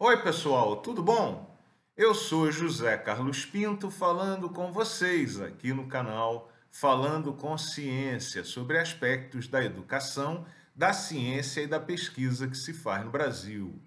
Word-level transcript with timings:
Oi, 0.00 0.22
pessoal, 0.22 0.76
tudo 0.76 1.02
bom? 1.02 1.58
Eu 1.96 2.14
sou 2.14 2.52
José 2.52 2.96
Carlos 2.96 3.44
Pinto 3.44 3.90
falando 3.90 4.48
com 4.48 4.70
vocês 4.70 5.40
aqui 5.40 5.72
no 5.72 5.88
canal 5.88 6.52
Falando 6.70 7.32
com 7.32 7.58
Ciência 7.58 8.44
sobre 8.44 8.78
aspectos 8.78 9.48
da 9.48 9.60
educação, 9.64 10.46
da 10.72 10.92
ciência 10.92 11.62
e 11.62 11.66
da 11.66 11.80
pesquisa 11.80 12.46
que 12.46 12.56
se 12.56 12.72
faz 12.72 13.04
no 13.04 13.10
Brasil. 13.10 13.82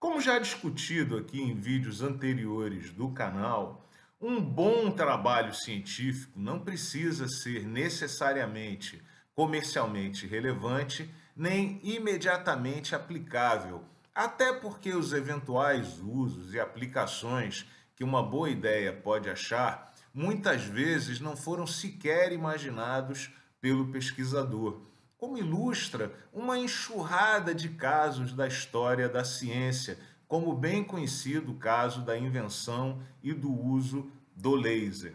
Como 0.00 0.20
já 0.20 0.40
discutido 0.40 1.16
aqui 1.16 1.40
em 1.40 1.54
vídeos 1.54 2.02
anteriores 2.02 2.90
do 2.90 3.10
canal, 3.10 3.88
um 4.20 4.40
bom 4.40 4.90
trabalho 4.90 5.54
científico 5.54 6.32
não 6.34 6.58
precisa 6.58 7.28
ser 7.28 7.64
necessariamente 7.64 9.00
comercialmente 9.36 10.26
relevante 10.26 11.08
nem 11.36 11.78
imediatamente 11.84 12.92
aplicável 12.92 13.84
até 14.18 14.52
porque 14.52 14.92
os 14.96 15.12
eventuais 15.12 16.00
usos 16.00 16.52
e 16.52 16.58
aplicações 16.58 17.64
que 17.94 18.02
uma 18.02 18.20
boa 18.20 18.50
ideia 18.50 18.92
pode 18.92 19.30
achar, 19.30 19.94
muitas 20.12 20.64
vezes 20.64 21.20
não 21.20 21.36
foram 21.36 21.68
sequer 21.68 22.32
imaginados 22.32 23.30
pelo 23.60 23.92
pesquisador, 23.92 24.80
como 25.16 25.38
ilustra 25.38 26.12
uma 26.32 26.58
enxurrada 26.58 27.54
de 27.54 27.68
casos 27.68 28.32
da 28.32 28.48
história 28.48 29.08
da 29.08 29.22
ciência, 29.24 29.96
como 30.26 30.50
o 30.50 30.58
bem 30.58 30.82
conhecido 30.82 31.54
caso 31.54 32.00
da 32.02 32.18
invenção 32.18 33.00
e 33.22 33.32
do 33.32 33.52
uso 33.52 34.10
do 34.34 34.56
laser. 34.56 35.14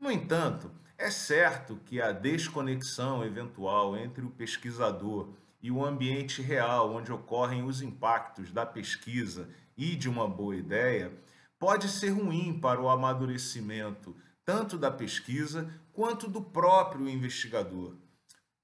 No 0.00 0.10
entanto, 0.10 0.70
é 1.02 1.10
certo 1.10 1.80
que 1.84 2.00
a 2.00 2.12
desconexão 2.12 3.24
eventual 3.24 3.96
entre 3.96 4.24
o 4.24 4.30
pesquisador 4.30 5.30
e 5.60 5.68
o 5.68 5.84
ambiente 5.84 6.40
real 6.40 6.94
onde 6.94 7.12
ocorrem 7.12 7.64
os 7.64 7.82
impactos 7.82 8.52
da 8.52 8.64
pesquisa 8.64 9.48
e 9.76 9.96
de 9.96 10.08
uma 10.08 10.28
boa 10.28 10.54
ideia 10.54 11.12
pode 11.58 11.88
ser 11.88 12.10
ruim 12.10 12.56
para 12.60 12.80
o 12.80 12.88
amadurecimento 12.88 14.14
tanto 14.44 14.78
da 14.78 14.92
pesquisa 14.92 15.68
quanto 15.92 16.28
do 16.28 16.40
próprio 16.40 17.08
investigador. 17.08 17.96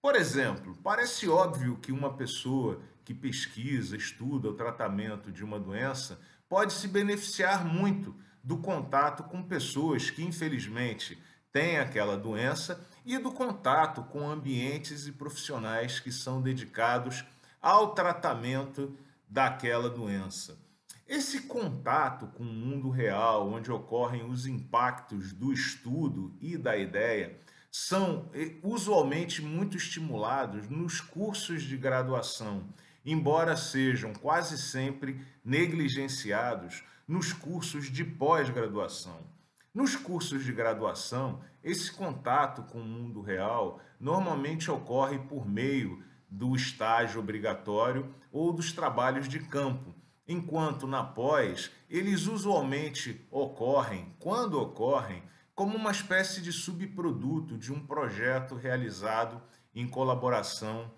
Por 0.00 0.14
exemplo, 0.14 0.78
parece 0.83 1.28
óbvio 1.28 1.77
que 1.78 1.91
uma 1.91 2.17
pessoa 2.17 2.80
que 3.05 3.12
pesquisa, 3.12 3.97
estuda 3.97 4.48
o 4.48 4.55
tratamento 4.55 5.33
de 5.33 5.45
uma 5.45 5.58
doença 5.58 6.20
pode 6.48 6.73
se 6.73 6.86
beneficiar 6.86 7.64
muito 7.64 8.14
do 8.45 8.58
contato 8.58 9.25
com 9.25 9.42
pessoas 9.42 10.08
que, 10.08 10.23
infelizmente, 10.23 11.20
têm 11.59 11.78
aquela 11.78 12.17
doença 12.17 12.87
e 13.05 13.19
do 13.19 13.33
contato 13.33 14.05
com 14.05 14.31
ambientes 14.31 15.09
e 15.09 15.12
profissionais 15.12 15.98
que 15.98 16.12
são 16.12 16.41
dedicados 16.41 17.25
ao 17.61 17.95
tratamento 17.95 18.97
daquela 19.28 19.91
doença. 19.91 20.56
Esse 21.05 21.42
contato 21.42 22.29
com 22.29 22.45
o 22.45 22.47
mundo 22.47 22.91
real, 22.91 23.51
onde 23.51 23.73
ocorrem 23.73 24.25
os 24.25 24.47
impactos 24.47 25.33
do 25.33 25.53
estudo 25.53 26.33
e 26.41 26.56
da 26.56 26.77
ideia, 26.77 27.36
são 27.73 28.31
eh, 28.33 28.55
usualmente 28.62 29.42
muito 29.42 29.77
estimulados 29.77 30.69
nos 30.69 31.01
cursos 31.01 31.64
de 31.64 31.77
graduação, 31.77 32.69
embora 33.05 33.56
sejam 33.56 34.12
quase 34.12 34.56
sempre 34.56 35.20
negligenciados 35.45 36.84
nos 37.09 37.33
cursos 37.33 37.91
de 37.91 38.05
pós-graduação. 38.05 39.38
Nos 39.74 39.94
cursos 39.94 40.44
de 40.44 40.52
graduação, 40.52 41.41
esse 41.62 41.92
contato 41.92 42.62
com 42.62 42.80
o 42.80 42.84
mundo 42.84 43.20
real 43.20 43.80
normalmente 44.00 44.70
ocorre 44.70 45.19
por 45.19 45.47
meio 45.47 46.02
do 46.30 46.56
estágio 46.56 47.20
obrigatório 47.20 48.14
ou 48.33 48.52
dos 48.52 48.72
trabalhos 48.72 49.28
de 49.28 49.41
campo, 49.41 49.94
enquanto 50.27 50.86
na 50.86 51.02
pós 51.02 51.70
eles 51.89 52.27
usualmente 52.27 53.27
ocorrem, 53.30 54.14
quando 54.19 54.61
ocorrem, 54.61 55.22
como 55.55 55.77
uma 55.77 55.91
espécie 55.91 56.41
de 56.41 56.52
subproduto 56.52 57.58
de 57.58 57.73
um 57.73 57.84
projeto 57.84 58.55
realizado 58.55 59.42
em 59.74 59.89
colaboração 59.89 60.90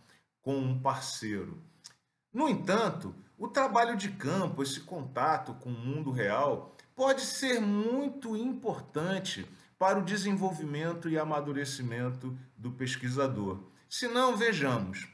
com 0.43 0.57
um 0.57 0.81
parceiro. 0.81 1.63
No 2.33 2.49
entanto, 2.49 3.15
o 3.39 3.49
trabalho 3.49 3.97
de 3.97 4.11
campo, 4.11 4.63
esse 4.63 4.81
contato 4.81 5.55
com 5.55 5.71
o 5.71 5.79
mundo 5.79 6.11
real, 6.11 6.77
pode 7.01 7.23
ser 7.23 7.63
muito 7.63 8.37
importante 8.37 9.51
para 9.79 9.99
o 9.99 10.05
desenvolvimento 10.05 11.09
e 11.09 11.19
amadurecimento 11.19 12.37
do 12.59 12.71
pesquisador. 12.73 13.59
Se 13.89 14.07
não, 14.07 14.37
vejamos. 14.37 15.09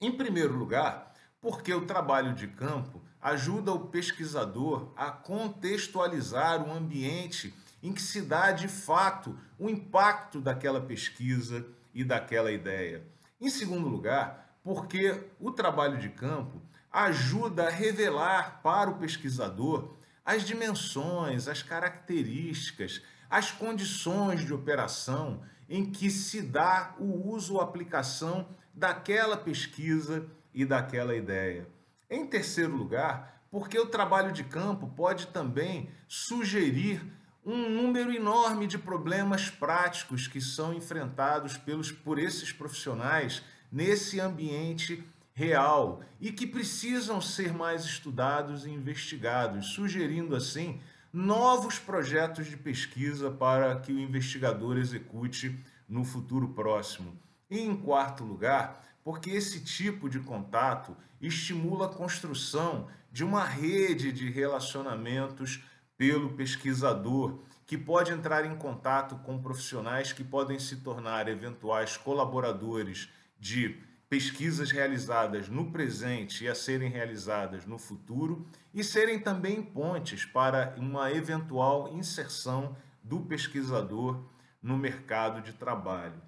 Em 0.00 0.10
primeiro 0.10 0.56
lugar, 0.56 1.14
porque 1.40 1.72
o 1.72 1.86
trabalho 1.86 2.34
de 2.34 2.48
campo 2.48 3.00
ajuda 3.22 3.70
o 3.70 3.86
pesquisador 3.86 4.92
a 4.96 5.12
contextualizar 5.12 6.68
o 6.68 6.72
ambiente 6.72 7.54
em 7.80 7.92
que 7.92 8.02
se 8.02 8.20
dá 8.20 8.50
de 8.50 8.66
fato 8.66 9.38
o 9.56 9.70
impacto 9.70 10.40
daquela 10.40 10.80
pesquisa 10.80 11.64
e 11.94 12.02
daquela 12.02 12.50
ideia. 12.50 13.06
Em 13.40 13.50
segundo 13.50 13.86
lugar, 13.86 14.58
porque 14.64 15.22
o 15.38 15.52
trabalho 15.52 15.96
de 15.96 16.08
campo 16.08 16.60
ajuda 16.90 17.68
a 17.68 17.70
revelar 17.70 18.60
para 18.64 18.90
o 18.90 18.98
pesquisador 18.98 19.94
as 20.24 20.44
dimensões, 20.44 21.48
as 21.48 21.62
características, 21.62 23.02
as 23.28 23.50
condições 23.50 24.44
de 24.44 24.54
operação 24.54 25.42
em 25.68 25.90
que 25.90 26.10
se 26.10 26.40
dá 26.40 26.94
o 26.98 27.28
uso 27.28 27.54
ou 27.54 27.60
aplicação 27.60 28.48
daquela 28.72 29.36
pesquisa 29.36 30.26
e 30.52 30.64
daquela 30.64 31.14
ideia. 31.14 31.68
Em 32.08 32.26
terceiro 32.26 32.74
lugar, 32.74 33.42
porque 33.50 33.78
o 33.78 33.86
trabalho 33.86 34.32
de 34.32 34.44
campo 34.44 34.88
pode 34.96 35.28
também 35.28 35.90
sugerir 36.08 37.04
um 37.44 37.68
número 37.68 38.12
enorme 38.12 38.66
de 38.66 38.78
problemas 38.78 39.50
práticos 39.50 40.26
que 40.26 40.40
são 40.40 40.72
enfrentados 40.72 41.58
pelos, 41.58 41.92
por 41.92 42.18
esses 42.18 42.52
profissionais 42.52 43.42
nesse 43.70 44.18
ambiente 44.18 45.04
real 45.34 46.00
e 46.20 46.30
que 46.30 46.46
precisam 46.46 47.20
ser 47.20 47.52
mais 47.52 47.84
estudados 47.84 48.64
e 48.64 48.70
investigados, 48.70 49.66
sugerindo 49.66 50.34
assim 50.36 50.80
novos 51.12 51.78
projetos 51.78 52.46
de 52.46 52.56
pesquisa 52.56 53.30
para 53.30 53.76
que 53.80 53.92
o 53.92 53.98
investigador 53.98 54.78
execute 54.78 55.58
no 55.88 56.04
futuro 56.04 56.48
próximo. 56.50 57.18
E 57.50 57.60
em 57.60 57.76
quarto 57.76 58.24
lugar, 58.24 58.84
porque 59.02 59.30
esse 59.30 59.62
tipo 59.62 60.08
de 60.08 60.20
contato 60.20 60.96
estimula 61.20 61.86
a 61.86 61.92
construção 61.92 62.88
de 63.12 63.24
uma 63.24 63.44
rede 63.44 64.12
de 64.12 64.30
relacionamentos 64.30 65.62
pelo 65.96 66.30
pesquisador, 66.30 67.40
que 67.66 67.78
pode 67.78 68.12
entrar 68.12 68.44
em 68.44 68.56
contato 68.56 69.16
com 69.18 69.40
profissionais 69.40 70.12
que 70.12 70.24
podem 70.24 70.58
se 70.58 70.76
tornar 70.76 71.28
eventuais 71.28 71.96
colaboradores 71.96 73.08
de 73.38 73.80
pesquisas 74.08 74.70
realizadas 74.70 75.48
no 75.48 75.70
presente 75.70 76.44
e 76.44 76.48
a 76.48 76.54
serem 76.54 76.90
realizadas 76.90 77.66
no 77.66 77.78
futuro 77.78 78.46
e 78.72 78.84
serem 78.84 79.18
também 79.18 79.62
pontes 79.62 80.24
para 80.24 80.74
uma 80.78 81.10
eventual 81.10 81.92
inserção 81.94 82.76
do 83.02 83.20
pesquisador 83.20 84.24
no 84.62 84.76
mercado 84.76 85.42
de 85.42 85.52
trabalho. 85.52 86.20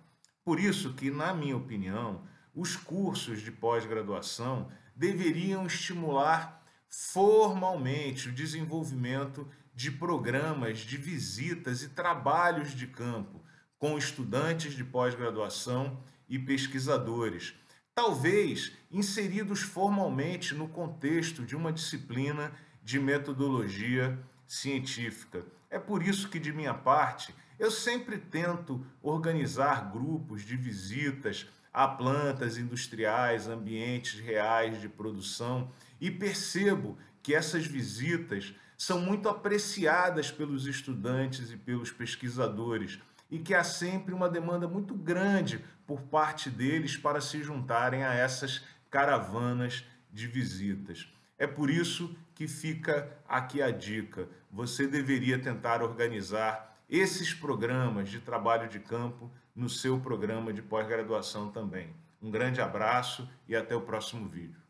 Por 0.44 0.60
isso 0.60 0.94
que, 0.94 1.10
na 1.10 1.34
minha 1.34 1.56
opinião, 1.56 2.22
os 2.54 2.76
cursos 2.76 3.40
de 3.40 3.50
pós-graduação 3.50 4.70
deveriam 4.94 5.66
estimular 5.66 6.64
formalmente 6.88 8.28
o 8.28 8.32
desenvolvimento 8.32 9.48
de 9.74 9.90
programas 9.90 10.78
de 10.78 10.96
visitas 10.96 11.82
e 11.82 11.90
trabalhos 11.90 12.74
de 12.74 12.86
campo 12.86 13.44
com 13.78 13.98
estudantes 13.98 14.72
de 14.74 14.82
pós-graduação 14.82 16.02
e 16.28 16.38
pesquisadores 16.38 17.54
talvez 17.96 18.72
inseridos 18.92 19.62
formalmente 19.62 20.54
no 20.54 20.68
contexto 20.68 21.42
de 21.42 21.56
uma 21.56 21.72
disciplina 21.72 22.52
de 22.84 23.00
metodologia 23.00 24.18
científica. 24.46 25.46
É 25.70 25.78
por 25.78 26.02
isso 26.02 26.28
que, 26.28 26.38
de 26.38 26.52
minha 26.52 26.74
parte, 26.74 27.34
eu 27.58 27.70
sempre 27.70 28.18
tento 28.18 28.84
organizar 29.02 29.90
grupos 29.90 30.42
de 30.42 30.58
visitas 30.58 31.46
a 31.72 31.88
plantas 31.88 32.58
industriais, 32.58 33.48
ambientes 33.48 34.20
reais 34.20 34.78
de 34.78 34.90
produção 34.90 35.72
e 35.98 36.10
percebo 36.10 36.98
que 37.22 37.34
essas 37.34 37.66
visitas 37.66 38.54
são 38.76 39.00
muito 39.00 39.26
apreciadas 39.26 40.30
pelos 40.30 40.66
estudantes 40.66 41.50
e 41.50 41.56
pelos 41.56 41.90
pesquisadores 41.90 42.98
e 43.30 43.38
que 43.38 43.54
há 43.54 43.64
sempre 43.64 44.14
uma 44.14 44.28
demanda 44.28 44.68
muito 44.68 44.94
grande 44.94 45.64
por 45.86 46.02
parte 46.02 46.50
deles 46.50 46.96
para 46.96 47.20
se 47.20 47.42
juntarem 47.42 48.04
a 48.04 48.14
essas 48.14 48.64
caravanas 48.90 49.84
de 50.12 50.26
visitas. 50.26 51.08
É 51.38 51.46
por 51.46 51.68
isso 51.68 52.16
que 52.34 52.48
fica 52.48 53.10
aqui 53.28 53.60
a 53.60 53.70
dica: 53.70 54.28
você 54.50 54.86
deveria 54.86 55.38
tentar 55.38 55.82
organizar 55.82 56.76
esses 56.88 57.34
programas 57.34 58.08
de 58.08 58.20
trabalho 58.20 58.68
de 58.68 58.78
campo 58.78 59.30
no 59.54 59.68
seu 59.68 59.98
programa 59.98 60.52
de 60.52 60.62
pós-graduação 60.62 61.50
também. 61.50 61.94
Um 62.22 62.30
grande 62.30 62.60
abraço 62.60 63.28
e 63.48 63.54
até 63.54 63.74
o 63.74 63.80
próximo 63.80 64.28
vídeo. 64.28 64.65